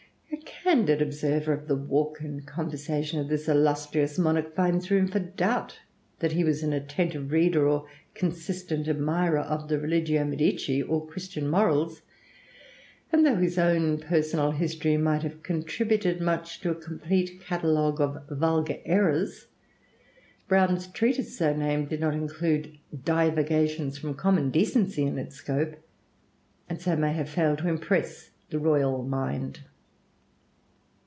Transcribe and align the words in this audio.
A 0.33 0.63
candid 0.63 1.01
observer 1.01 1.51
of 1.53 1.67
the 1.67 1.75
walk 1.75 2.21
and 2.21 2.45
conversation 2.45 3.19
of 3.19 3.27
this 3.27 3.49
illustrious 3.49 4.17
monarch 4.17 4.55
finds 4.55 4.89
room 4.89 5.07
for 5.07 5.19
doubt 5.19 5.79
that 6.19 6.31
he 6.31 6.43
was 6.43 6.63
an 6.63 6.71
attentive 6.71 7.31
reader 7.31 7.67
or 7.67 7.87
consistent 8.13 8.87
admirer 8.87 9.39
of 9.39 9.67
the 9.67 9.77
'Religio 9.79 10.23
Medici,' 10.23 10.81
or 10.81 11.05
'Christian 11.05 11.47
Morals'; 11.47 12.03
and 13.11 13.25
though 13.25 13.35
his 13.35 13.57
own 13.57 13.97
personal 13.97 14.51
history 14.51 14.97
might 14.97 15.23
have 15.23 15.43
contributed 15.43 16.21
much 16.21 16.61
to 16.61 16.69
a 16.69 16.75
complete 16.75 17.41
catalogue 17.41 17.99
of 17.99 18.23
Vulgar 18.29 18.77
Errors, 18.85 19.47
Browne's 20.47 20.87
treatise 20.87 21.35
so 21.37 21.53
named 21.55 21.89
did 21.89 21.99
not 21.99 22.13
include 22.13 22.77
divagations 23.03 23.97
from 23.97 24.13
common 24.13 24.51
decency 24.51 25.03
in 25.03 25.17
its 25.17 25.35
scope, 25.35 25.75
and 26.69 26.79
so 26.79 26.95
may 26.95 27.13
have 27.13 27.29
failed 27.29 27.57
to 27.59 27.67
impress 27.67 28.29
the 28.49 28.59
royal 28.59 29.03
mind. 29.03 29.61